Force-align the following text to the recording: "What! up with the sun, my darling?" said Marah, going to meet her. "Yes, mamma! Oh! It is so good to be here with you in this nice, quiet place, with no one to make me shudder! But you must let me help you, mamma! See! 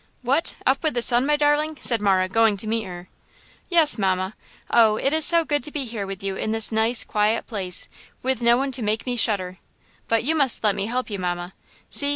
"What! 0.23 0.55
up 0.65 0.81
with 0.81 0.95
the 0.95 1.01
sun, 1.03 1.27
my 1.27 1.35
darling?" 1.35 1.77
said 1.79 2.01
Marah, 2.01 2.27
going 2.27 2.57
to 2.57 2.65
meet 2.65 2.85
her. 2.85 3.07
"Yes, 3.69 3.99
mamma! 3.99 4.33
Oh! 4.71 4.95
It 4.95 5.13
is 5.13 5.25
so 5.25 5.45
good 5.45 5.63
to 5.65 5.71
be 5.71 5.85
here 5.85 6.07
with 6.07 6.23
you 6.23 6.35
in 6.35 6.51
this 6.51 6.71
nice, 6.71 7.03
quiet 7.03 7.45
place, 7.45 7.87
with 8.23 8.41
no 8.41 8.57
one 8.57 8.71
to 8.71 8.81
make 8.81 9.05
me 9.05 9.15
shudder! 9.15 9.59
But 10.07 10.23
you 10.23 10.33
must 10.33 10.63
let 10.63 10.73
me 10.73 10.87
help 10.87 11.11
you, 11.11 11.19
mamma! 11.19 11.53
See! 11.91 12.09